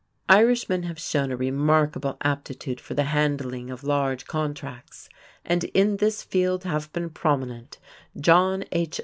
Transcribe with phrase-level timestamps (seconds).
[0.29, 5.09] Irishmen have shown a remarkable aptitude for the handling of large contracts,
[5.45, 7.77] and in this field have been prominent
[8.19, 8.99] John H.